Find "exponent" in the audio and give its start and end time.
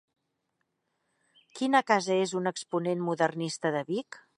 2.55-3.09